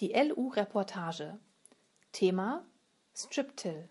Die 0.00 0.14
LU-Reportage. 0.14 1.38
Thema 2.10 2.64
Striptill. 3.14 3.90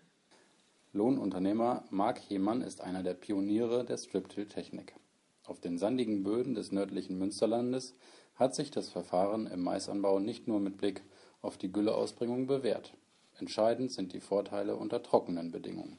Lohnunternehmer 0.92 1.84
Marc 1.90 2.18
Hemann 2.28 2.62
ist 2.62 2.80
einer 2.80 3.04
der 3.04 3.14
Pioniere 3.14 3.84
der 3.84 3.96
Striptill-Technik. 3.96 4.96
Auf 5.44 5.60
den 5.60 5.78
sandigen 5.78 6.24
Böden 6.24 6.56
des 6.56 6.72
nördlichen 6.72 7.16
Münsterlandes 7.16 7.94
hat 8.34 8.56
sich 8.56 8.72
das 8.72 8.88
Verfahren 8.88 9.46
im 9.46 9.62
Maisanbau 9.62 10.18
nicht 10.18 10.48
nur 10.48 10.58
mit 10.58 10.78
Blick 10.78 11.04
auf 11.42 11.58
die 11.58 11.70
Gülleausbringung 11.70 12.48
bewährt. 12.48 12.96
Entscheidend 13.38 13.92
sind 13.92 14.12
die 14.12 14.18
Vorteile 14.18 14.74
unter 14.74 15.04
trockenen 15.04 15.52
Bedingungen. 15.52 15.96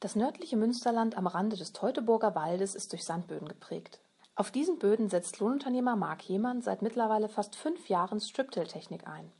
Das 0.00 0.16
nördliche 0.16 0.58
Münsterland 0.58 1.16
am 1.16 1.26
Rande 1.26 1.56
des 1.56 1.72
Teutoburger 1.72 2.34
Waldes 2.34 2.74
ist 2.74 2.92
durch 2.92 3.04
Sandböden 3.04 3.48
geprägt. 3.48 4.00
Auf 4.38 4.50
diesen 4.50 4.78
Böden 4.78 5.08
setzt 5.08 5.38
Lohnunternehmer 5.40 5.96
Marc 5.96 6.20
Hemann 6.28 6.60
seit 6.60 6.82
mittlerweile 6.82 7.30
fast 7.30 7.56
fünf 7.56 7.88
Jahren 7.88 8.20
Striptill-Technik 8.20 9.06
ein. 9.08 9.32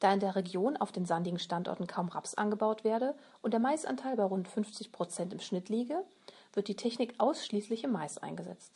Da 0.00 0.14
in 0.14 0.20
der 0.20 0.34
Region 0.34 0.78
auf 0.78 0.92
den 0.92 1.04
sandigen 1.04 1.38
Standorten 1.38 1.86
kaum 1.86 2.08
Raps 2.08 2.34
angebaut 2.34 2.84
werde 2.84 3.14
und 3.42 3.52
der 3.52 3.60
Maisanteil 3.60 4.16
bei 4.16 4.24
rund 4.24 4.48
50 4.48 4.92
Prozent 4.92 5.34
im 5.34 5.40
Schnitt 5.40 5.68
liege, 5.68 6.02
wird 6.54 6.68
die 6.68 6.74
Technik 6.74 7.12
ausschließlich 7.18 7.84
im 7.84 7.92
Mais 7.92 8.16
eingesetzt. 8.16 8.72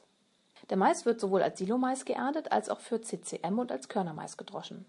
Der 0.69 0.77
Mais 0.77 1.07
wird 1.07 1.19
sowohl 1.19 1.43
als 1.43 1.59
Silomais 1.59 2.05
geerntet 2.05 2.53
als 2.53 2.69
auch 2.69 2.81
für 2.81 3.01
CCM 3.01 3.59
und 3.59 3.73
als 3.73 3.89
Körnermais 3.89 4.37
gedroschen. 4.37 4.85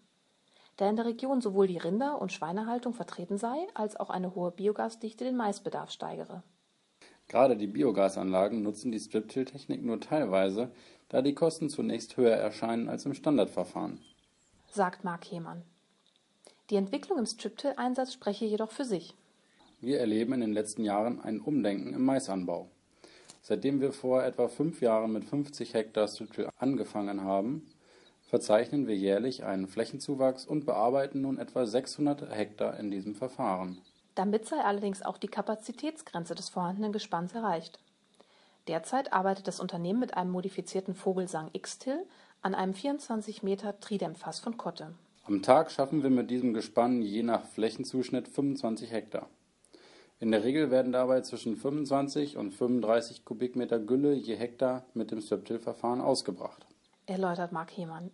Da 0.76 0.90
in 0.90 0.98
der 0.98 1.06
Region 1.06 1.40
sowohl 1.40 1.68
die 1.68 1.78
Rinder- 1.78 2.22
und 2.22 2.34
Schweinehaltung 2.34 2.94
vertreten 2.94 3.38
sei, 3.38 3.68
als 3.76 3.98
auch 3.98 4.10
eine 4.10 4.36
hohe 4.36 4.52
Biogasdichte 4.52 5.24
den 5.24 5.38
Maisbedarf 5.38 5.90
steigere. 5.90 6.44
Gerade 7.30 7.56
die 7.56 7.68
Biogasanlagen 7.68 8.64
nutzen 8.64 8.92
die 8.92 9.00
Striptill-Technik 9.00 9.86
nur 9.86 10.02
teilweise, 10.02 10.72
da 11.10 11.22
die 11.22 11.36
Kosten 11.36 11.70
zunächst 11.70 12.18
höher 12.18 12.36
erscheinen 12.36 12.90
als 12.90 13.06
im 13.06 13.14
Standardverfahren. 13.14 14.00
Sagt 14.72 15.04
Marc 15.04 15.32
Hemann. 15.32 15.62
Die 16.72 16.76
Entwicklung 16.76 17.20
im 17.20 17.26
Striptill-Einsatz 17.28 18.14
spreche 18.14 18.46
jedoch 18.46 18.72
für 18.72 18.84
sich. 18.84 19.14
Wir 19.80 20.00
erleben 20.00 20.34
in 20.34 20.42
den 20.42 20.54
letzten 20.54 20.84
Jahren 20.84 21.22
ein 21.22 21.40
Umdenken 21.40 21.94
im 21.94 22.04
Maisanbau. 22.04 22.68
Seitdem 23.42 23.80
wir 23.80 23.94
vor 23.94 24.24
etwa 24.24 24.48
fünf 24.48 24.82
Jahren 24.82 25.14
mit 25.14 25.24
50 25.24 25.74
Hektar 25.74 26.08
Striptill 26.08 26.50
angefangen 26.58 27.24
haben, 27.24 27.72
verzeichnen 28.22 28.88
wir 28.88 28.96
jährlich 28.96 29.44
einen 29.44 29.68
Flächenzuwachs 29.68 30.46
und 30.46 30.66
bearbeiten 30.66 31.22
nun 31.22 31.38
etwa 31.38 31.66
600 31.66 32.30
Hektar 32.30 32.80
in 32.80 32.92
diesem 32.92 33.16
Verfahren. 33.16 33.80
Damit 34.20 34.46
sei 34.46 34.58
allerdings 34.58 35.02
auch 35.02 35.18
die 35.18 35.30
Kapazitätsgrenze 35.30 36.36
des 36.36 36.50
vorhandenen 36.50 36.92
Gespanns 36.92 37.34
erreicht. 37.34 37.80
Derzeit 38.68 39.14
arbeitet 39.14 39.48
das 39.48 39.62
Unternehmen 39.62 40.02
mit 40.02 40.18
einem 40.18 40.32
modifizierten 40.32 40.94
Vogelsang 40.94 41.50
X-Till 41.54 42.06
an 42.42 42.54
einem 42.54 42.74
24 42.74 43.44
Meter 43.44 43.80
Tridemfass 43.80 44.42
von 44.42 44.58
Kotte. 44.58 44.94
Am 45.24 45.42
Tag 45.42 45.72
schaffen 45.72 46.04
wir 46.04 46.10
mit 46.10 46.30
diesem 46.30 46.54
Gespann 46.54 47.02
je 47.02 47.24
nach 47.24 47.46
Flächenzuschnitt 47.46 48.28
25 48.28 48.92
Hektar. 48.92 49.30
In 50.20 50.32
der 50.32 50.44
Regel 50.44 50.70
werden 50.70 50.92
dabei 50.92 51.22
zwischen 51.22 51.56
25 51.56 52.36
und 52.36 52.52
35 52.52 53.24
Kubikmeter 53.24 53.80
Gülle 53.80 54.12
je 54.16 54.36
Hektar 54.36 54.84
mit 54.94 55.12
dem 55.12 55.22
Striptill-Verfahren 55.22 56.02
ausgebracht 56.02 56.66
erläutert 57.10 57.52
Marc 57.52 57.76
Hemann. 57.76 58.12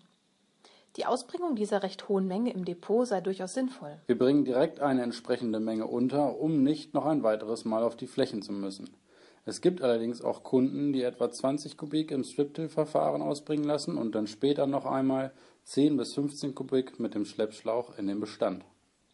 Die 0.97 1.05
Ausbringung 1.05 1.55
dieser 1.55 1.83
recht 1.83 2.07
hohen 2.07 2.27
Menge 2.27 2.53
im 2.53 2.63
Depot 2.63 3.05
sei 3.05 3.19
durchaus 3.19 3.53
sinnvoll. 3.53 3.97
Wir 4.05 4.17
bringen 4.17 4.45
direkt 4.45 4.79
eine 4.79 5.03
entsprechende 5.03 5.59
Menge 5.59 5.87
unter, 5.87 6.39
um 6.39 6.63
nicht 6.63 6.93
noch 6.93 7.05
ein 7.05 7.21
weiteres 7.21 7.65
Mal 7.65 7.83
auf 7.83 7.97
die 7.97 8.07
Flächen 8.07 8.41
zu 8.41 8.53
müssen. 8.53 8.89
Es 9.43 9.61
gibt 9.61 9.81
allerdings 9.81 10.21
auch 10.21 10.43
Kunden, 10.43 10.93
die 10.93 11.03
etwa 11.03 11.29
20 11.29 11.77
Kubik 11.77 12.11
im 12.11 12.23
Striptill-Verfahren 12.23 13.21
ausbringen 13.21 13.65
lassen 13.65 13.97
und 13.97 14.15
dann 14.15 14.25
später 14.25 14.65
noch 14.67 14.85
einmal 14.85 15.33
10 15.65 15.97
bis 15.97 16.13
15 16.13 16.55
Kubik 16.55 16.99
mit 16.99 17.13
dem 17.13 17.25
Schleppschlauch 17.25 17.97
in 17.97 18.07
den 18.07 18.19
Bestand. 18.19 18.63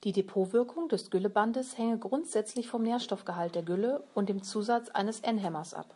Die 0.04 0.14
Depotwirkung 0.14 0.88
des 0.88 1.10
Güllebandes 1.10 1.78
hänge 1.78 1.98
grundsätzlich 1.98 2.68
vom 2.68 2.84
Nährstoffgehalt 2.84 3.56
der 3.56 3.64
Gülle 3.64 4.04
und 4.14 4.30
dem 4.30 4.42
Zusatz 4.42 4.90
eines 4.90 5.20
N-Hämmers 5.20 5.74
ab. 5.74 5.96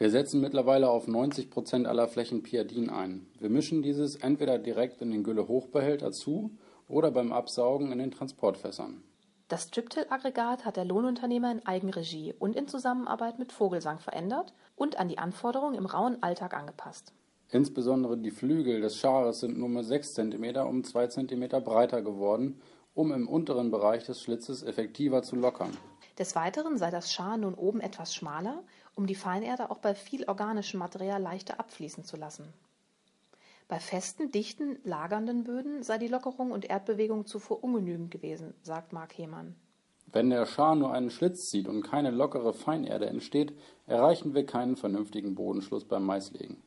Wir 0.00 0.08
setzen 0.08 0.40
mittlerweile 0.40 0.88
auf 0.88 1.08
90 1.08 1.50
Prozent 1.50 1.86
aller 1.86 2.08
Flächen 2.08 2.42
Piadin 2.42 2.88
ein. 2.88 3.26
Wir 3.38 3.50
mischen 3.50 3.82
dieses 3.82 4.16
entweder 4.16 4.58
direkt 4.58 5.02
in 5.02 5.10
den 5.10 5.22
Gülle-Hochbehälter 5.22 6.10
zu 6.10 6.52
oder 6.88 7.10
beim 7.10 7.34
Absaugen 7.34 7.92
in 7.92 7.98
den 7.98 8.10
Transportfässern. 8.10 9.02
Das 9.48 9.64
Striptill-Aggregat 9.64 10.64
hat 10.64 10.78
der 10.78 10.86
Lohnunternehmer 10.86 11.52
in 11.52 11.66
Eigenregie 11.66 12.32
und 12.38 12.56
in 12.56 12.66
Zusammenarbeit 12.66 13.38
mit 13.38 13.52
Vogelsang 13.52 13.98
verändert 13.98 14.54
und 14.74 14.98
an 14.98 15.08
die 15.08 15.18
Anforderungen 15.18 15.74
im 15.74 15.84
rauen 15.84 16.22
Alltag 16.22 16.54
angepasst. 16.54 17.12
Insbesondere 17.50 18.16
die 18.16 18.30
Flügel 18.30 18.80
des 18.80 18.96
Schares 18.96 19.40
sind 19.40 19.58
nur 19.58 19.68
mit 19.68 19.84
6 19.84 20.14
cm 20.14 20.66
um 20.66 20.82
2 20.82 21.08
cm 21.08 21.62
breiter 21.62 22.00
geworden, 22.00 22.62
um 22.94 23.12
im 23.12 23.28
unteren 23.28 23.70
Bereich 23.70 24.04
des 24.04 24.22
Schlitzes 24.22 24.62
effektiver 24.62 25.22
zu 25.22 25.36
lockern. 25.36 25.76
Des 26.18 26.34
Weiteren 26.36 26.76
sei 26.76 26.90
das 26.90 27.12
Schar 27.12 27.36
nun 27.36 27.54
oben 27.54 27.80
etwas 27.80 28.14
schmaler, 28.14 28.62
um 29.00 29.06
die 29.06 29.14
Feinerde 29.14 29.70
auch 29.70 29.78
bei 29.78 29.94
viel 29.94 30.28
organischem 30.28 30.78
Material 30.78 31.22
leichter 31.22 31.58
abfließen 31.58 32.04
zu 32.04 32.18
lassen. 32.18 32.52
Bei 33.66 33.80
festen, 33.80 34.30
dichten, 34.30 34.78
lagernden 34.84 35.44
Böden 35.44 35.82
sei 35.82 35.96
die 35.96 36.08
Lockerung 36.08 36.50
und 36.50 36.68
Erdbewegung 36.68 37.24
zuvor 37.24 37.64
ungenügend 37.64 38.10
gewesen, 38.10 38.52
sagt 38.60 38.92
Mark 38.92 39.16
Hemann. 39.16 39.56
Wenn 40.12 40.28
der 40.28 40.44
Schar 40.44 40.74
nur 40.74 40.92
einen 40.92 41.08
Schlitz 41.08 41.48
zieht 41.48 41.66
und 41.66 41.82
keine 41.82 42.10
lockere 42.10 42.52
Feinerde 42.52 43.06
entsteht, 43.06 43.54
erreichen 43.86 44.34
wir 44.34 44.44
keinen 44.44 44.76
vernünftigen 44.76 45.34
Bodenschluss 45.34 45.86
beim 45.86 46.04
Maislegen. 46.04 46.58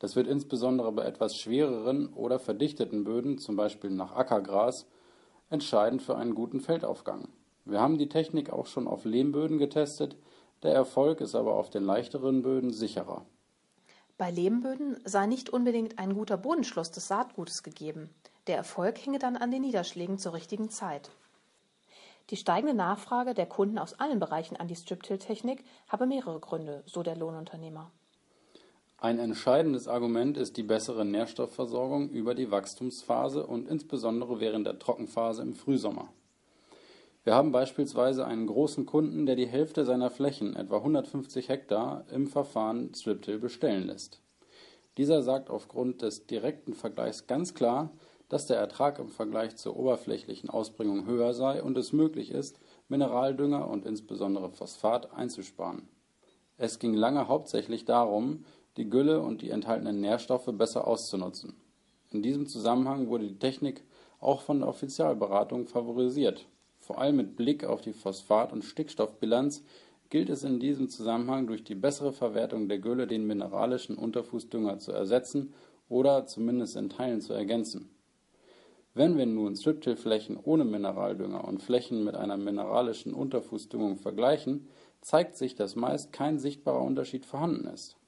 Das 0.00 0.16
wird 0.16 0.26
insbesondere 0.26 0.90
bei 0.90 1.04
etwas 1.04 1.36
schwereren 1.36 2.08
oder 2.08 2.40
verdichteten 2.40 3.04
Böden, 3.04 3.38
zum 3.38 3.54
Beispiel 3.54 3.90
nach 3.90 4.16
Ackergras, 4.16 4.88
entscheidend 5.48 6.02
für 6.02 6.16
einen 6.16 6.34
guten 6.34 6.58
Feldaufgang. 6.60 7.28
Wir 7.64 7.80
haben 7.80 7.98
die 7.98 8.08
Technik 8.08 8.50
auch 8.50 8.66
schon 8.66 8.88
auf 8.88 9.04
Lehmböden 9.04 9.58
getestet, 9.58 10.16
der 10.62 10.74
Erfolg 10.74 11.20
ist 11.20 11.34
aber 11.34 11.54
auf 11.54 11.70
den 11.70 11.84
leichteren 11.84 12.42
Böden 12.42 12.72
sicherer. 12.72 13.24
Bei 14.16 14.30
Lehmböden 14.30 14.98
sei 15.04 15.26
nicht 15.26 15.50
unbedingt 15.50 15.98
ein 15.98 16.14
guter 16.14 16.36
Bodenschluss 16.36 16.90
des 16.90 17.06
Saatgutes 17.06 17.62
gegeben. 17.62 18.10
Der 18.48 18.56
Erfolg 18.56 18.98
hänge 19.04 19.18
dann 19.18 19.36
an 19.36 19.50
den 19.50 19.62
Niederschlägen 19.62 20.18
zur 20.18 20.34
richtigen 20.34 20.70
Zeit. 20.70 21.10
Die 22.30 22.36
steigende 22.36 22.74
Nachfrage 22.74 23.32
der 23.32 23.46
Kunden 23.46 23.78
aus 23.78 23.94
allen 23.94 24.18
Bereichen 24.18 24.56
an 24.56 24.68
die 24.68 24.76
Striptill-Technik 24.76 25.64
habe 25.86 26.06
mehrere 26.06 26.40
Gründe, 26.40 26.82
so 26.84 27.02
der 27.02 27.16
Lohnunternehmer. 27.16 27.90
Ein 28.98 29.20
entscheidendes 29.20 29.86
Argument 29.86 30.36
ist 30.36 30.56
die 30.56 30.64
bessere 30.64 31.04
Nährstoffversorgung 31.04 32.10
über 32.10 32.34
die 32.34 32.50
Wachstumsphase 32.50 33.46
und 33.46 33.68
insbesondere 33.68 34.40
während 34.40 34.66
der 34.66 34.80
Trockenphase 34.80 35.42
im 35.42 35.54
Frühsommer. 35.54 36.08
Wir 37.28 37.34
haben 37.34 37.52
beispielsweise 37.52 38.24
einen 38.26 38.46
großen 38.46 38.86
Kunden, 38.86 39.26
der 39.26 39.36
die 39.36 39.46
Hälfte 39.46 39.84
seiner 39.84 40.08
Flächen, 40.08 40.56
etwa 40.56 40.78
150 40.78 41.50
Hektar, 41.50 42.06
im 42.10 42.26
Verfahren 42.26 42.94
Striptill 42.94 43.38
bestellen 43.38 43.86
lässt. 43.86 44.22
Dieser 44.96 45.22
sagt 45.22 45.50
aufgrund 45.50 46.00
des 46.00 46.26
direkten 46.26 46.72
Vergleichs 46.72 47.26
ganz 47.26 47.52
klar, 47.52 47.90
dass 48.30 48.46
der 48.46 48.56
Ertrag 48.56 48.98
im 48.98 49.10
Vergleich 49.10 49.56
zur 49.56 49.76
oberflächlichen 49.76 50.48
Ausbringung 50.48 51.04
höher 51.04 51.34
sei 51.34 51.62
und 51.62 51.76
es 51.76 51.92
möglich 51.92 52.30
ist, 52.30 52.60
Mineraldünger 52.88 53.68
und 53.68 53.84
insbesondere 53.84 54.48
Phosphat 54.48 55.12
einzusparen. 55.12 55.86
Es 56.56 56.78
ging 56.78 56.94
lange 56.94 57.28
hauptsächlich 57.28 57.84
darum, 57.84 58.46
die 58.78 58.88
Gülle 58.88 59.20
und 59.20 59.42
die 59.42 59.50
enthaltenen 59.50 60.00
Nährstoffe 60.00 60.48
besser 60.54 60.88
auszunutzen. 60.88 61.60
In 62.10 62.22
diesem 62.22 62.46
Zusammenhang 62.46 63.08
wurde 63.08 63.28
die 63.28 63.38
Technik 63.38 63.84
auch 64.18 64.40
von 64.40 64.60
der 64.60 64.68
Offizialberatung 64.70 65.66
favorisiert 65.66 66.46
vor 66.88 67.02
allem 67.02 67.16
mit 67.16 67.36
Blick 67.36 67.64
auf 67.64 67.82
die 67.82 67.92
Phosphat- 67.92 68.50
und 68.50 68.64
Stickstoffbilanz 68.64 69.62
gilt 70.08 70.30
es 70.30 70.42
in 70.42 70.58
diesem 70.58 70.88
Zusammenhang 70.88 71.46
durch 71.46 71.62
die 71.62 71.74
bessere 71.74 72.14
Verwertung 72.14 72.66
der 72.66 72.78
Gülle 72.78 73.06
den 73.06 73.26
mineralischen 73.26 73.98
Unterfußdünger 73.98 74.78
zu 74.78 74.92
ersetzen 74.92 75.52
oder 75.90 76.24
zumindest 76.24 76.76
in 76.76 76.88
Teilen 76.88 77.20
zu 77.20 77.34
ergänzen. 77.34 77.90
Wenn 78.94 79.18
wir 79.18 79.26
nun 79.26 79.54
Striptill-Flächen 79.54 80.38
ohne 80.42 80.64
Mineraldünger 80.64 81.46
und 81.46 81.62
Flächen 81.62 82.04
mit 82.04 82.14
einer 82.14 82.38
mineralischen 82.38 83.12
Unterfußdüngung 83.12 83.98
vergleichen, 83.98 84.66
zeigt 85.02 85.36
sich, 85.36 85.56
dass 85.56 85.76
meist 85.76 86.10
kein 86.14 86.38
sichtbarer 86.38 86.80
Unterschied 86.80 87.26
vorhanden 87.26 87.66
ist. 87.66 87.98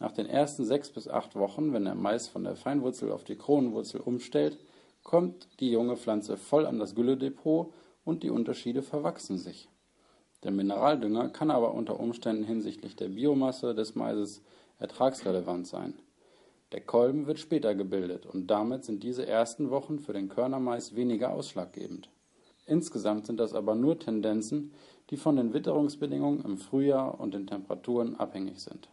Nach 0.00 0.12
den 0.12 0.24
ersten 0.24 0.64
sechs 0.64 0.88
bis 0.88 1.06
acht 1.06 1.36
Wochen, 1.36 1.74
wenn 1.74 1.84
der 1.84 1.96
Mais 1.96 2.28
von 2.28 2.44
der 2.44 2.56
Feinwurzel 2.56 3.12
auf 3.12 3.24
die 3.24 3.36
Kronenwurzel 3.36 4.00
umstellt, 4.00 4.56
kommt 5.02 5.48
die 5.60 5.70
junge 5.70 5.98
Pflanze 5.98 6.38
voll 6.38 6.64
an 6.64 6.78
das 6.78 6.94
Gülledepot 6.94 7.74
und 8.04 8.22
die 8.22 8.30
Unterschiede 8.30 8.82
verwachsen 8.82 9.38
sich. 9.38 9.68
Der 10.42 10.50
Mineraldünger 10.50 11.28
kann 11.28 11.50
aber 11.50 11.74
unter 11.74 12.00
Umständen 12.00 12.44
hinsichtlich 12.44 12.96
der 12.96 13.08
Biomasse 13.08 13.74
des 13.74 13.94
Maises 13.94 14.42
ertragsrelevant 14.78 15.66
sein. 15.66 15.94
Der 16.72 16.80
Kolben 16.80 17.26
wird 17.26 17.38
später 17.38 17.74
gebildet 17.74 18.26
und 18.26 18.46
damit 18.46 18.84
sind 18.84 19.02
diese 19.02 19.26
ersten 19.26 19.70
Wochen 19.70 19.98
für 19.98 20.14
den 20.14 20.28
Körnermais 20.28 20.96
weniger 20.96 21.32
ausschlaggebend. 21.32 22.08
Insgesamt 22.66 23.26
sind 23.26 23.38
das 23.38 23.54
aber 23.54 23.74
nur 23.74 23.98
Tendenzen, 23.98 24.72
die 25.10 25.16
von 25.16 25.36
den 25.36 25.52
Witterungsbedingungen 25.52 26.44
im 26.44 26.58
Frühjahr 26.58 27.20
und 27.20 27.34
den 27.34 27.46
Temperaturen 27.46 28.16
abhängig 28.16 28.60
sind. 28.60 28.88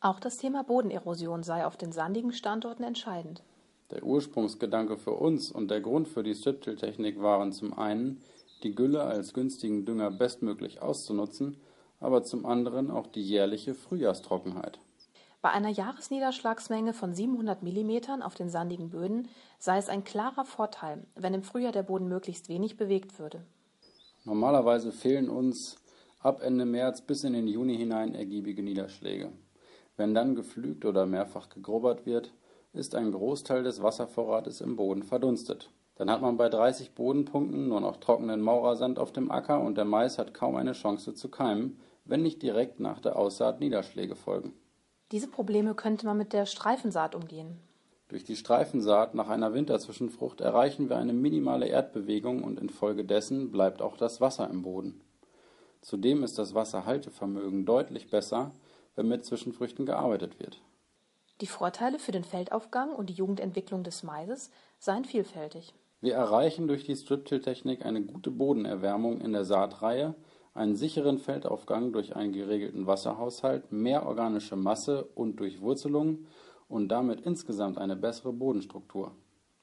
Auch 0.00 0.20
das 0.20 0.36
Thema 0.36 0.62
Bodenerosion 0.62 1.42
sei 1.42 1.64
auf 1.64 1.76
den 1.76 1.92
sandigen 1.92 2.32
Standorten 2.32 2.84
entscheidend. 2.84 3.42
Der 3.90 4.04
Ursprungsgedanke 4.04 4.96
für 4.96 5.12
uns 5.12 5.50
und 5.50 5.70
der 5.70 5.80
Grund 5.80 6.08
für 6.08 6.22
die 6.22 6.34
Striptill-Technik 6.34 7.20
waren 7.20 7.52
zum 7.52 7.76
einen, 7.76 8.22
die 8.62 8.74
Gülle 8.74 9.02
als 9.02 9.34
günstigen 9.34 9.84
Dünger 9.84 10.10
bestmöglich 10.10 10.80
auszunutzen, 10.80 11.56
aber 11.98 12.22
zum 12.22 12.46
anderen 12.46 12.90
auch 12.90 13.06
die 13.06 13.22
jährliche 13.22 13.74
Frühjahrstrockenheit. 13.74 14.78
Bei 15.42 15.50
einer 15.50 15.70
Jahresniederschlagsmenge 15.70 16.92
von 16.92 17.14
700 17.14 17.62
mm 17.62 18.22
auf 18.22 18.34
den 18.34 18.50
sandigen 18.50 18.90
Böden 18.90 19.28
sei 19.58 19.78
es 19.78 19.88
ein 19.88 20.04
klarer 20.04 20.44
Vorteil, 20.44 21.06
wenn 21.14 21.32
im 21.32 21.42
Frühjahr 21.42 21.72
der 21.72 21.82
Boden 21.82 22.08
möglichst 22.08 22.48
wenig 22.48 22.76
bewegt 22.76 23.18
würde. 23.18 23.42
Normalerweise 24.24 24.92
fehlen 24.92 25.30
uns 25.30 25.76
ab 26.20 26.42
Ende 26.42 26.66
März 26.66 27.00
bis 27.00 27.24
in 27.24 27.32
den 27.32 27.48
Juni 27.48 27.76
hinein 27.76 28.14
ergiebige 28.14 28.62
Niederschläge. 28.62 29.32
Wenn 29.96 30.14
dann 30.14 30.34
geflügt 30.34 30.84
oder 30.84 31.06
mehrfach 31.06 31.48
gegrubbert 31.48 32.04
wird, 32.04 32.32
ist 32.72 32.94
ein 32.94 33.12
Großteil 33.12 33.62
des 33.62 33.82
Wasservorrates 33.82 34.60
im 34.60 34.76
Boden 34.76 35.02
verdunstet. 35.02 35.70
Dann 35.96 36.10
hat 36.10 36.22
man 36.22 36.36
bei 36.36 36.48
30 36.48 36.94
Bodenpunkten 36.94 37.68
nur 37.68 37.80
noch 37.80 37.98
trockenen 37.98 38.40
Maurersand 38.40 38.98
auf 38.98 39.12
dem 39.12 39.30
Acker 39.30 39.60
und 39.60 39.76
der 39.76 39.84
Mais 39.84 40.18
hat 40.18 40.32
kaum 40.32 40.56
eine 40.56 40.72
Chance 40.72 41.14
zu 41.14 41.28
keimen, 41.28 41.78
wenn 42.04 42.22
nicht 42.22 42.42
direkt 42.42 42.80
nach 42.80 43.00
der 43.00 43.16
Aussaat 43.16 43.60
Niederschläge 43.60 44.14
folgen. 44.14 44.54
Diese 45.12 45.28
Probleme 45.28 45.74
könnte 45.74 46.06
man 46.06 46.16
mit 46.16 46.32
der 46.32 46.46
Streifensaat 46.46 47.14
umgehen. 47.14 47.58
Durch 48.08 48.24
die 48.24 48.36
Streifensaat 48.36 49.14
nach 49.14 49.28
einer 49.28 49.54
Winterzwischenfrucht 49.54 50.40
erreichen 50.40 50.88
wir 50.88 50.96
eine 50.96 51.12
minimale 51.12 51.66
Erdbewegung 51.66 52.42
und 52.42 52.58
infolgedessen 52.58 53.52
bleibt 53.52 53.82
auch 53.82 53.96
das 53.96 54.20
Wasser 54.20 54.48
im 54.48 54.62
Boden. 54.62 55.00
Zudem 55.80 56.22
ist 56.22 56.38
das 56.38 56.54
Wasserhaltevermögen 56.54 57.64
deutlich 57.66 58.10
besser, 58.10 58.52
wenn 58.96 59.08
mit 59.08 59.24
Zwischenfrüchten 59.24 59.86
gearbeitet 59.86 60.40
wird. 60.40 60.60
Die 61.40 61.46
Vorteile 61.46 61.98
für 61.98 62.12
den 62.12 62.24
Feldaufgang 62.24 62.94
und 62.94 63.08
die 63.08 63.14
Jugendentwicklung 63.14 63.82
des 63.82 64.02
Maises 64.02 64.50
seien 64.78 65.06
vielfältig. 65.06 65.74
Wir 66.02 66.14
erreichen 66.14 66.68
durch 66.68 66.84
die 66.84 66.96
Strip-Till-Technik 66.96 67.84
eine 67.84 68.02
gute 68.02 68.30
Bodenerwärmung 68.30 69.20
in 69.20 69.32
der 69.32 69.44
Saatreihe, 69.44 70.14
einen 70.52 70.76
sicheren 70.76 71.18
Feldaufgang 71.18 71.92
durch 71.92 72.14
einen 72.14 72.32
geregelten 72.32 72.86
Wasserhaushalt, 72.86 73.72
mehr 73.72 74.06
organische 74.06 74.56
Masse 74.56 75.04
und 75.14 75.40
Durchwurzelung 75.40 76.26
und 76.68 76.88
damit 76.88 77.22
insgesamt 77.22 77.78
eine 77.78 77.96
bessere 77.96 78.32
Bodenstruktur. 78.32 79.12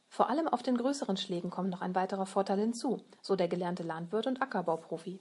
Vor 0.09 0.29
allem 0.29 0.47
auf 0.47 0.63
den 0.63 0.77
größeren 0.77 1.17
Schlägen 1.17 1.51
kommt 1.51 1.69
noch 1.69 1.81
ein 1.81 1.93
weiterer 1.93 2.25
Vorteil 2.25 2.59
hinzu, 2.59 3.01
so 3.21 3.35
der 3.35 3.49
gelernte 3.49 3.83
Landwirt 3.83 4.25
und 4.25 4.41
Ackerbauprofi. 4.41 5.19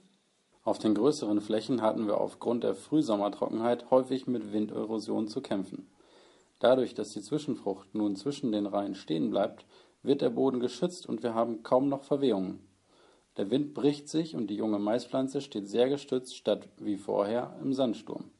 Auf 0.63 0.79
den 0.79 0.95
größeren 0.95 1.39
Flächen 1.39 1.81
hatten 1.81 2.07
wir 2.07 2.19
aufgrund 2.19 2.63
der 2.63 2.73
Frühsommertrockenheit 2.73 3.91
häufig 3.91 4.27
mit 4.27 4.53
Winderosion 4.53 5.27
zu 5.27 5.41
kämpfen. 5.41 5.87
Dadurch, 6.59 6.93
dass 6.93 7.13
die 7.13 7.21
Zwischenfrucht 7.21 7.93
nun 7.93 8.15
zwischen 8.15 8.51
den 8.51 8.65
Reihen 8.65 8.95
stehen 8.95 9.29
bleibt, 9.29 9.65
wird 10.01 10.21
der 10.21 10.29
Boden 10.29 10.59
geschützt 10.59 11.07
und 11.07 11.23
wir 11.23 11.33
haben 11.33 11.63
kaum 11.63 11.89
noch 11.89 12.03
Verwehungen. 12.03 12.67
Der 13.37 13.51
Wind 13.51 13.75
bricht 13.75 14.09
sich 14.09 14.35
und 14.35 14.47
die 14.47 14.55
junge 14.55 14.79
Maispflanze 14.79 15.41
steht 15.41 15.67
sehr 15.69 15.89
gestützt 15.89 16.35
statt 16.35 16.67
wie 16.77 16.97
vorher 16.97 17.55
im 17.61 17.73
Sandsturm. 17.73 18.31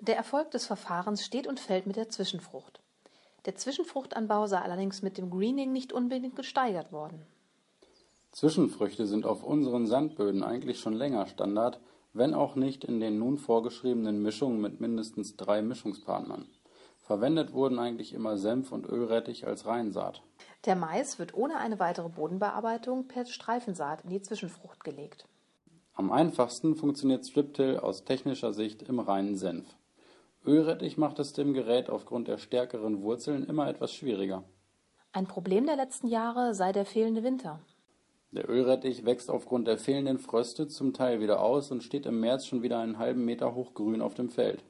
Der 0.00 0.16
Erfolg 0.16 0.50
des 0.50 0.66
Verfahrens 0.66 1.24
steht 1.24 1.46
und 1.46 1.60
fällt 1.60 1.86
mit 1.86 1.96
der 1.96 2.08
Zwischenfrucht. 2.08 2.80
Der 3.44 3.56
Zwischenfruchtanbau 3.56 4.46
sei 4.46 4.58
allerdings 4.58 5.02
mit 5.02 5.18
dem 5.18 5.30
Greening 5.30 5.72
nicht 5.72 5.92
unbedingt 5.92 6.36
gesteigert 6.36 6.92
worden. 6.92 7.26
Zwischenfrüchte 8.32 9.06
sind 9.06 9.26
auf 9.26 9.44
unseren 9.44 9.86
Sandböden 9.86 10.42
eigentlich 10.42 10.80
schon 10.80 10.94
länger 10.94 11.26
Standard, 11.26 11.78
wenn 12.14 12.32
auch 12.32 12.56
nicht 12.56 12.84
in 12.84 13.00
den 13.00 13.18
nun 13.18 13.38
vorgeschriebenen 13.38 14.22
Mischungen 14.22 14.60
mit 14.60 14.80
mindestens 14.80 15.36
drei 15.36 15.62
Mischungspartnern. 15.62 16.46
Verwendet 17.04 17.52
wurden 17.52 17.78
eigentlich 17.78 18.14
immer 18.14 18.38
Senf 18.38 18.72
und 18.72 18.88
Ölrettich 18.88 19.46
als 19.46 19.66
Reinsaat. 19.66 20.22
Der 20.64 20.74
Mais 20.74 21.18
wird 21.18 21.34
ohne 21.34 21.58
eine 21.58 21.78
weitere 21.78 22.08
Bodenbearbeitung 22.08 23.08
per 23.08 23.26
Streifensaat 23.26 24.04
in 24.04 24.10
die 24.10 24.22
Zwischenfrucht 24.22 24.82
gelegt. 24.84 25.26
Am 25.92 26.10
einfachsten 26.10 26.76
funktioniert 26.76 27.26
Striptill 27.26 27.78
aus 27.78 28.04
technischer 28.04 28.54
Sicht 28.54 28.82
im 28.84 29.00
reinen 29.00 29.36
Senf. 29.36 29.66
Ölrettich 30.46 30.96
macht 30.96 31.18
es 31.18 31.34
dem 31.34 31.52
Gerät 31.52 31.90
aufgrund 31.90 32.26
der 32.26 32.38
stärkeren 32.38 33.02
Wurzeln 33.02 33.44
immer 33.44 33.68
etwas 33.68 33.92
schwieriger. 33.92 34.42
Ein 35.12 35.26
Problem 35.26 35.66
der 35.66 35.76
letzten 35.76 36.08
Jahre 36.08 36.54
sei 36.54 36.72
der 36.72 36.86
fehlende 36.86 37.22
Winter. 37.22 37.60
Der 38.30 38.48
Ölrettich 38.48 39.04
wächst 39.04 39.30
aufgrund 39.30 39.68
der 39.68 39.76
fehlenden 39.76 40.18
Fröste 40.18 40.68
zum 40.68 40.94
Teil 40.94 41.20
wieder 41.20 41.42
aus 41.42 41.70
und 41.70 41.82
steht 41.82 42.06
im 42.06 42.20
März 42.20 42.46
schon 42.46 42.62
wieder 42.62 42.78
einen 42.78 42.98
halben 42.98 43.26
Meter 43.26 43.54
hoch 43.54 43.74
grün 43.74 44.00
auf 44.00 44.14
dem 44.14 44.30
Feld. 44.30 44.64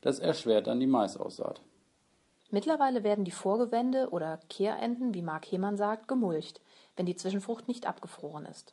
Das 0.00 0.18
erschwert 0.18 0.66
dann 0.66 0.80
die 0.80 0.86
Maisaussaat. 0.86 1.60
Mittlerweile 2.50 3.04
werden 3.04 3.24
die 3.24 3.30
Vorgewände 3.30 4.08
oder 4.10 4.38
Kehrenden, 4.48 5.12
wie 5.12 5.22
Mark 5.22 5.46
Hemann 5.46 5.76
sagt, 5.76 6.08
gemulcht, 6.08 6.60
wenn 6.96 7.06
die 7.06 7.16
Zwischenfrucht 7.16 7.68
nicht 7.68 7.86
abgefroren 7.86 8.46
ist. 8.46 8.72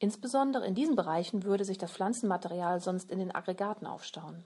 Insbesondere 0.00 0.66
in 0.66 0.74
diesen 0.74 0.96
Bereichen 0.96 1.44
würde 1.44 1.64
sich 1.64 1.78
das 1.78 1.92
Pflanzenmaterial 1.92 2.80
sonst 2.80 3.10
in 3.10 3.18
den 3.18 3.34
Aggregaten 3.34 3.86
aufstauen. 3.86 4.44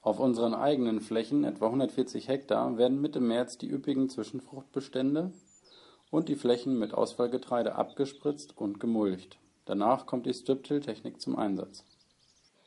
Auf 0.00 0.20
unseren 0.20 0.54
eigenen 0.54 1.00
Flächen, 1.00 1.44
etwa 1.44 1.66
140 1.66 2.28
Hektar, 2.28 2.76
werden 2.76 3.00
Mitte 3.00 3.20
März 3.20 3.56
die 3.56 3.70
üppigen 3.70 4.10
Zwischenfruchtbestände 4.10 5.32
und 6.10 6.28
die 6.28 6.36
Flächen 6.36 6.78
mit 6.78 6.92
Ausfallgetreide 6.92 7.74
abgespritzt 7.74 8.56
und 8.56 8.80
gemulcht. 8.80 9.38
Danach 9.64 10.04
kommt 10.04 10.26
die 10.26 10.34
Striptill-Technik 10.34 11.20
zum 11.20 11.36
Einsatz. 11.36 11.84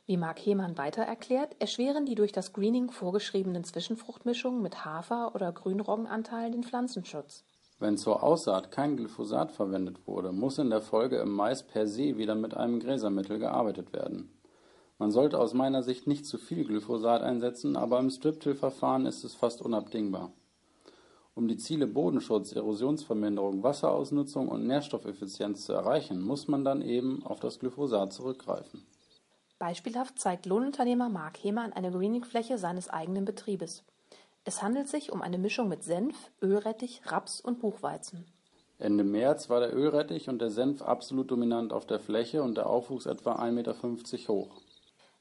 Wie 0.08 0.16
Mark 0.16 0.40
Hemann 0.40 0.78
weiter 0.78 1.02
erklärt, 1.02 1.58
erschweren 1.60 2.06
die 2.06 2.16
durch 2.16 2.32
das 2.32 2.54
Greening 2.54 2.92
vorgeschriebenen 2.92 3.66
Zwischenfruchtmischungen 3.66 4.62
mit 4.62 4.86
Hafer- 4.86 5.36
oder 5.36 5.52
Grünroggenanteilen 5.52 6.54
den 6.54 6.64
Pflanzenschutz. 6.64 7.44
Wenn 7.78 7.98
zur 7.98 8.24
Aussaat 8.24 8.72
kein 8.72 8.96
Glyphosat 8.96 9.52
verwendet 9.52 10.08
wurde, 10.08 10.32
muss 10.32 10.60
in 10.60 10.70
der 10.70 10.80
Folge 10.80 11.18
im 11.18 11.34
Mais 11.34 11.62
per 11.62 11.88
se 11.88 12.18
wieder 12.18 12.36
mit 12.36 12.56
einem 12.56 12.80
Gräsermittel 12.80 13.38
gearbeitet 13.38 13.92
werden. 13.92 14.32
Man 14.98 15.12
sollte 15.12 15.40
aus 15.40 15.54
meiner 15.54 15.84
Sicht 15.84 16.08
nicht 16.08 16.26
zu 16.26 16.38
viel 16.38 16.64
Glyphosat 16.64 17.22
einsetzen, 17.22 17.76
aber 17.76 18.00
im 18.00 18.10
Striptill-Verfahren 18.10 19.06
ist 19.06 19.26
es 19.26 19.36
fast 19.36 19.62
unabdingbar. 19.62 20.32
Um 21.36 21.50
die 21.50 21.58
Ziele 21.58 21.86
Bodenschutz, 21.86 22.54
Erosionsverminderung, 22.54 23.62
Wasserausnutzung 23.62 24.48
und 24.48 24.68
Nährstoffeffizienz 24.68 25.66
zu 25.66 25.74
erreichen, 25.74 26.22
muss 26.22 26.48
man 26.48 26.64
dann 26.64 26.82
eben 26.82 27.26
auf 27.26 27.42
das 27.42 27.60
Glyphosat 27.60 28.14
zurückgreifen. 28.14 28.86
Beispielhaft 29.60 30.20
zeigt 30.20 30.46
Lohnunternehmer 30.46 31.10
Mark 31.10 31.38
Hemann 31.44 31.74
eine 31.74 31.92
Greening-Fläche 31.92 32.58
seines 32.58 32.90
eigenen 32.90 33.26
Betriebes. 33.26 33.84
Es 34.44 34.62
handelt 34.62 34.88
sich 34.88 35.12
um 35.12 35.22
eine 35.22 35.38
Mischung 35.38 35.68
mit 35.68 35.84
Senf, 35.84 36.16
Ölrettich, 36.42 37.02
Raps 37.06 37.42
und 37.42 37.60
Buchweizen. 37.60 38.26
Ende 38.80 39.04
März 39.04 39.50
war 39.50 39.60
der 39.60 39.76
Ölrettich 39.76 40.30
und 40.30 40.40
der 40.40 40.52
Senf 40.52 40.84
absolut 40.84 41.32
dominant 41.32 41.74
auf 41.74 41.88
der 41.88 42.00
Fläche 42.00 42.44
und 42.44 42.56
der 42.56 42.68
Aufwuchs 42.68 43.08
etwa 43.08 43.38
1,50 43.38 43.52
Meter 43.52 43.76
hoch. 44.28 44.62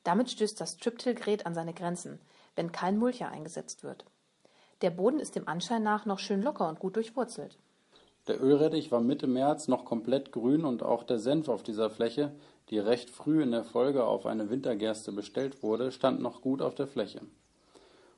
Damit 0.05 0.31
stößt 0.31 0.61
das 0.61 0.77
Triptil-Gerät 0.77 1.47
an 1.47 1.55
seine 1.55 1.73
Grenzen, 1.73 2.21
wenn 2.55 2.71
kein 2.71 2.99
Mulcher 2.99 3.31
eingesetzt 3.31 3.83
wird. 3.83 4.05
Der 4.83 4.91
Boden 4.91 5.19
ist 5.19 5.35
dem 5.35 5.49
Anschein 5.49 5.83
nach 5.83 6.05
noch 6.05 6.19
schön 6.19 6.43
locker 6.43 6.69
und 6.69 6.79
gut 6.79 6.97
durchwurzelt. 6.97 7.59
Der 8.29 8.43
Ölrettich 8.43 8.93
war 8.93 9.01
Mitte 9.01 9.27
März 9.27 9.69
noch 9.69 9.85
komplett 9.85 10.33
grün 10.33 10.65
und 10.65 10.83
auch 10.83 11.05
der 11.05 11.19
Senf 11.19 11.49
auf 11.49 11.63
dieser 11.63 11.91
Fläche, 11.91 12.33
die 12.71 12.79
recht 12.79 13.11
früh 13.11 13.43
in 13.43 13.53
der 13.53 13.65
Folge 13.65 14.05
auf 14.05 14.27
eine 14.27 14.51
Wintergerste 14.51 15.13
bestellt 15.13 15.63
wurde, 15.63 15.93
stand 15.93 16.21
noch 16.21 16.41
gut 16.41 16.63
auf 16.63 16.75
der 16.75 16.87
Fläche. 16.87 17.21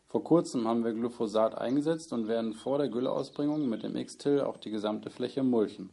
Vor 0.06 0.24
kurzem 0.24 0.66
haben 0.66 0.84
wir 0.84 0.94
Glyphosat 0.94 1.58
eingesetzt 1.58 2.14
und 2.14 2.28
werden 2.28 2.54
vor 2.54 2.78
der 2.78 2.88
Gülleausbringung 2.88 3.68
mit 3.68 3.82
dem 3.82 3.94
X-Till 3.94 4.40
auch 4.40 4.56
die 4.56 4.70
gesamte 4.70 5.10
Fläche 5.10 5.42
mulchen. 5.42 5.90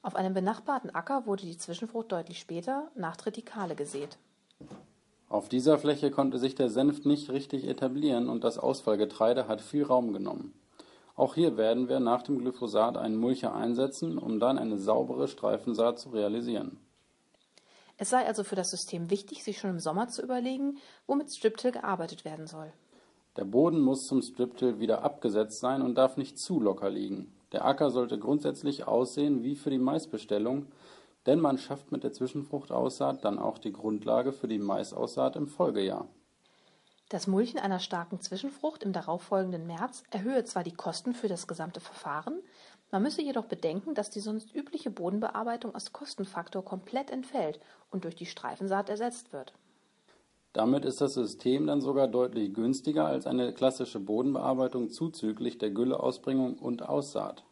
Auf 0.00 0.14
einem 0.14 0.32
benachbarten 0.32 0.90
Acker 0.90 1.26
wurde 1.26 1.46
die 1.46 1.56
Zwischenfrucht 1.56 2.12
deutlich 2.12 2.38
später, 2.38 2.90
nach 2.94 3.16
Tritikale, 3.16 3.74
gesät. 3.74 4.16
Auf 5.28 5.48
dieser 5.48 5.78
Fläche 5.78 6.10
konnte 6.10 6.38
sich 6.38 6.54
der 6.54 6.70
Senf 6.70 7.04
nicht 7.04 7.30
richtig 7.30 7.66
etablieren 7.66 8.28
und 8.28 8.44
das 8.44 8.58
Ausfallgetreide 8.58 9.48
hat 9.48 9.60
viel 9.60 9.82
Raum 9.82 10.12
genommen. 10.12 10.54
Auch 11.16 11.34
hier 11.34 11.56
werden 11.56 11.88
wir 11.88 12.00
nach 12.00 12.22
dem 12.22 12.38
Glyphosat 12.38 12.96
einen 12.96 13.16
Mulcher 13.16 13.54
einsetzen, 13.54 14.18
um 14.18 14.40
dann 14.40 14.58
eine 14.58 14.78
saubere 14.78 15.28
Streifensaat 15.28 15.98
zu 15.98 16.10
realisieren. 16.10 16.78
Es 17.96 18.10
sei 18.10 18.26
also 18.26 18.44
für 18.44 18.56
das 18.56 18.70
System 18.70 19.10
wichtig, 19.10 19.44
sich 19.44 19.58
schon 19.58 19.70
im 19.70 19.80
Sommer 19.80 20.08
zu 20.08 20.22
überlegen, 20.22 20.78
womit 21.06 21.32
Striptill 21.32 21.72
gearbeitet 21.72 22.24
werden 22.24 22.46
soll. 22.46 22.72
Der 23.36 23.44
Boden 23.44 23.80
muss 23.80 24.06
zum 24.06 24.20
Striptill 24.20 24.78
wieder 24.78 25.02
abgesetzt 25.02 25.60
sein 25.60 25.80
und 25.80 25.94
darf 25.94 26.16
nicht 26.16 26.38
zu 26.38 26.60
locker 26.60 26.90
liegen. 26.90 27.32
Der 27.52 27.64
Acker 27.64 27.90
sollte 27.90 28.18
grundsätzlich 28.18 28.86
aussehen 28.86 29.42
wie 29.42 29.56
für 29.56 29.70
die 29.70 29.78
Maisbestellung, 29.78 30.66
denn 31.26 31.40
man 31.40 31.58
schafft 31.58 31.92
mit 31.92 32.02
der 32.02 32.12
Zwischenfruchtaussaat 32.12 33.24
dann 33.24 33.38
auch 33.38 33.58
die 33.58 33.72
Grundlage 33.72 34.32
für 34.32 34.48
die 34.48 34.58
Maisaussaat 34.58 35.36
im 35.36 35.46
Folgejahr. 35.46 36.08
Das 37.08 37.26
Mulchen 37.26 37.58
einer 37.58 37.78
starken 37.78 38.20
Zwischenfrucht 38.20 38.82
im 38.82 38.94
darauffolgenden 38.94 39.66
März 39.66 40.02
erhöhe 40.10 40.44
zwar 40.44 40.64
die 40.64 40.72
Kosten 40.72 41.14
für 41.14 41.28
das 41.28 41.46
gesamte 41.46 41.78
Verfahren, 41.78 42.40
man 42.92 43.02
müsse 43.02 43.22
jedoch 43.22 43.46
bedenken, 43.46 43.94
dass 43.94 44.10
die 44.10 44.20
sonst 44.20 44.54
übliche 44.54 44.90
Bodenbearbeitung 44.90 45.74
als 45.74 45.92
Kostenfaktor 45.92 46.64
komplett 46.64 47.10
entfällt 47.10 47.58
und 47.90 48.04
durch 48.04 48.14
die 48.14 48.26
Streifensaat 48.26 48.88
ersetzt 48.88 49.32
wird. 49.32 49.52
Damit 50.52 50.84
ist 50.84 51.00
das 51.00 51.14
System 51.14 51.66
dann 51.66 51.80
sogar 51.80 52.06
deutlich 52.06 52.52
günstiger 52.52 53.06
als 53.06 53.26
eine 53.26 53.54
klassische 53.54 53.98
Bodenbearbeitung 53.98 54.90
zuzüglich 54.90 55.56
der 55.56 55.70
Gülleausbringung 55.70 56.58
und 56.58 56.86
Aussaat. 56.86 57.42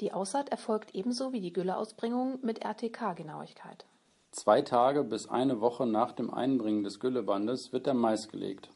Die 0.00 0.12
Aussaat 0.12 0.50
erfolgt 0.50 0.94
ebenso 0.94 1.32
wie 1.32 1.40
die 1.40 1.52
Gülleausbringung 1.52 2.38
mit 2.42 2.62
RTK-Genauigkeit. 2.62 3.86
Zwei 4.30 4.60
Tage 4.60 5.02
bis 5.02 5.26
eine 5.26 5.62
Woche 5.62 5.86
nach 5.86 6.12
dem 6.12 6.32
Einbringen 6.32 6.84
des 6.84 7.00
Güllebandes 7.00 7.72
wird 7.72 7.86
der 7.86 7.94
Mais 7.94 8.28
gelegt. 8.28 8.68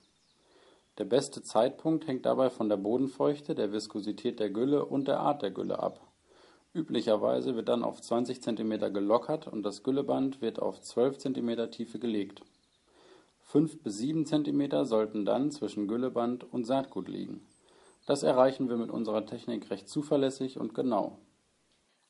Der 0.99 1.04
beste 1.04 1.42
Zeitpunkt 1.42 2.06
hängt 2.06 2.26
dabei 2.26 2.50
von 2.50 2.68
der 2.68 2.76
Bodenfeuchte, 2.76 3.54
der 3.54 3.72
Viskosität 3.72 4.38
der 4.40 4.50
Gülle 4.50 4.84
und 4.84 5.08
der 5.08 5.20
Art 5.20 5.40
der 5.42 5.50
Gülle 5.50 5.78
ab. 5.78 6.06
Üblicherweise 6.75 7.56
wird 7.56 7.68
dann 7.68 7.84
auf 7.84 8.00
20 8.00 8.42
cm 8.42 8.92
gelockert 8.92 9.46
und 9.46 9.62
das 9.62 9.82
Gülleband 9.82 10.40
wird 10.40 10.61
auf 10.61 10.80
12 10.80 11.18
cm 11.18 11.70
Tiefe 11.70 11.99
gelegt. 11.99 12.42
5 13.40 13.82
bis 13.82 13.99
7 13.99 14.26
cm 14.26 14.84
sollten 14.84 15.25
dann 15.25 15.50
zwischen 15.50 15.88
Gülleband 15.88 16.50
und 16.52 16.64
Saatgut 16.64 17.08
liegen. 17.08 17.46
Das 18.06 18.22
erreichen 18.22 18.68
wir 18.68 18.76
mit 18.76 18.90
unserer 18.90 19.26
Technik 19.26 19.70
recht 19.70 19.88
zuverlässig 19.88 20.58
und 20.58 20.75
genau. 20.75 21.18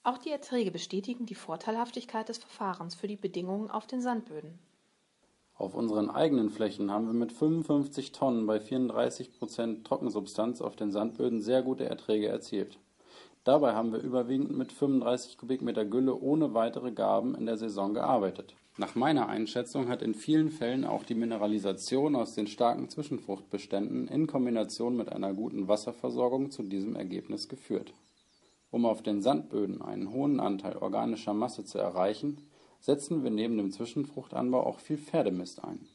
Auch 0.05 0.19
die 0.19 0.31
Erträge 0.31 0.71
bestätigen 0.71 1.27
die 1.27 1.35
Vorteilhaftigkeit 1.35 2.29
des 2.29 2.39
Verfahrens 2.39 2.95
für 2.95 3.07
die 3.07 3.17
Bedingungen 3.17 3.71
auf 3.71 3.87
den 3.87 4.01
Sandböden. 4.01 4.59
Auf 5.55 5.75
unseren 5.75 6.11
eigenen 6.11 6.51
Flächen 6.51 6.91
haben 6.91 7.07
wir 7.07 7.13
mit 7.13 7.33
55 7.33 8.13
Tonnen 8.13 8.47
bei 8.47 8.59
34 8.59 9.39
Prozent 9.39 9.87
Trockensubstanz 9.87 10.61
auf 10.61 10.77
den 10.77 10.91
Sandböden 10.91 11.41
sehr 11.41 11.63
gute 11.63 11.85
Erträge 11.85 12.29
erzielt. 12.29 12.79
Dabei 13.45 13.75
haben 13.75 13.93
wir 13.93 14.01
überwiegend 14.01 14.57
mit 14.57 14.73
35 14.73 15.37
Kubikmeter 15.37 15.85
Gülle 15.85 16.15
ohne 16.15 16.55
weitere 16.55 16.93
Gaben 16.93 17.35
in 17.35 17.47
der 17.47 17.57
Saison 17.57 17.93
gearbeitet. 17.93 18.55
Nach 18.79 18.95
meiner 18.95 19.29
Einschätzung 19.29 19.89
hat 19.89 20.01
in 20.01 20.15
vielen 20.15 20.51
Fällen 20.51 20.87
auch 20.87 21.03
die 21.03 21.15
Mineralisation 21.15 22.17
aus 22.17 22.35
den 22.35 22.47
starken 22.47 22.89
Zwischenfruchtbeständen 22.89 24.09
in 24.09 24.27
Kombination 24.27 24.97
mit 24.97 25.13
einer 25.13 25.35
guten 25.35 25.69
Wasserversorgung 25.69 26.51
zu 26.51 26.63
diesem 26.63 26.97
Ergebnis 26.97 27.49
geführt. 27.49 27.93
Um 28.71 28.87
auf 28.87 29.03
den 29.03 29.21
Sandböden 29.21 29.83
einen 29.83 30.11
hohen 30.13 30.41
Anteil 30.41 30.79
organischer 30.79 31.35
Masse 31.35 31.65
zu 31.65 31.77
erreichen, 31.77 32.39
setzen 32.83 33.23
wir 33.23 33.31
neben 33.31 33.57
dem 33.57 33.71
Zwischenfruchtanbau 33.71 34.67
auch 34.67 34.81
viel 34.81 34.99
Pferdemist 34.99 35.65
ein. 35.65 35.87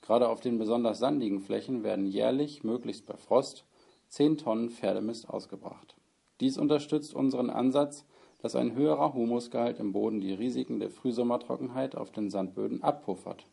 Gerade 0.00 0.28
auf 0.28 0.40
den 0.40 0.58
besonders 0.58 0.98
sandigen 0.98 1.40
Flächen 1.40 1.84
werden 1.84 2.06
jährlich, 2.06 2.64
möglichst 2.64 3.06
bei 3.06 3.16
Frost, 3.16 3.64
10 4.08 4.38
Tonnen 4.38 4.70
Pferdemist 4.70 5.28
ausgebracht. 5.28 5.94
Dies 6.40 6.58
unterstützt 6.58 7.14
unseren 7.14 7.50
Ansatz, 7.50 8.04
dass 8.40 8.56
ein 8.56 8.74
höherer 8.74 9.14
Humusgehalt 9.14 9.78
im 9.78 9.92
Boden 9.92 10.20
die 10.20 10.32
Risiken 10.32 10.80
der 10.80 10.90
Frühsommertrockenheit 10.90 11.94
auf 11.94 12.10
den 12.10 12.30
Sandböden 12.30 12.82
abpuffert. 12.82 13.46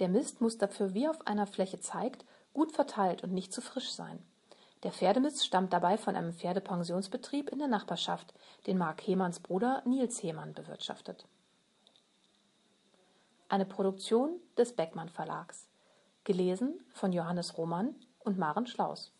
Der 0.00 0.08
Mist 0.08 0.40
muss 0.40 0.58
dafür, 0.58 0.94
wie 0.94 1.08
auf 1.08 1.26
einer 1.26 1.46
Fläche 1.46 1.80
zeigt, 1.80 2.24
gut 2.52 2.72
verteilt 2.72 3.22
und 3.22 3.32
nicht 3.32 3.52
zu 3.52 3.60
frisch 3.60 3.90
sein. 3.92 4.18
Der 4.82 4.92
Pferdemist 4.92 5.46
stammt 5.46 5.72
dabei 5.72 5.98
von 5.98 6.16
einem 6.16 6.32
Pferdepensionsbetrieb 6.32 7.50
in 7.50 7.58
der 7.58 7.68
Nachbarschaft, 7.68 8.34
den 8.66 8.78
Mark 8.78 9.06
Hemanns 9.06 9.40
Bruder 9.40 9.82
Nils 9.86 10.22
Hemann 10.22 10.54
bewirtschaftet. 10.54 11.26
Eine 13.48 13.64
Produktion 13.64 14.40
des 14.58 14.74
Beckmann 14.74 15.08
Verlags. 15.08 15.68
Gelesen 16.24 16.80
von 16.92 17.12
Johannes 17.12 17.56
Roman 17.56 17.94
und 18.18 18.38
Maren 18.38 18.66
Schlaus. 18.66 19.15